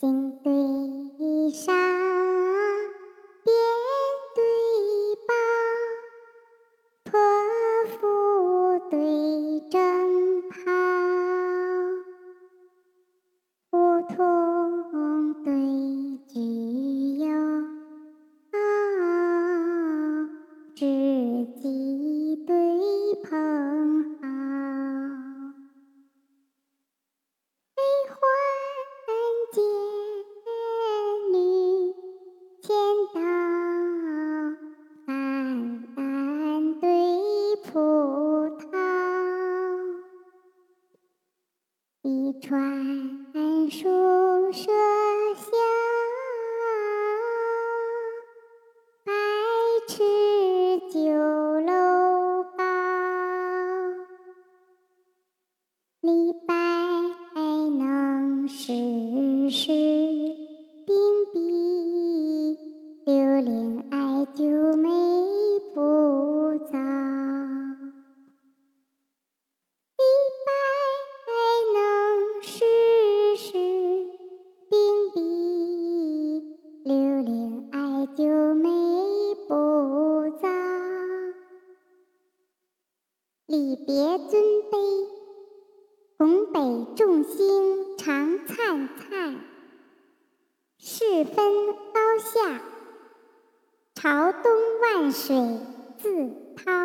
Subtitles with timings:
[0.00, 1.72] 心对沙，
[42.06, 42.60] 一船
[43.70, 44.70] 书舍
[45.34, 45.50] 下，
[49.06, 49.10] 百
[49.88, 50.02] 尺
[50.90, 51.00] 酒
[51.60, 52.62] 楼高。
[56.02, 56.73] 李白
[83.54, 85.06] 礼别尊卑，
[86.18, 89.36] 拱北众星常灿灿；
[90.76, 91.36] 世分
[91.92, 92.62] 高下，
[93.94, 94.52] 朝东
[94.82, 95.36] 万水
[95.98, 96.83] 自滔。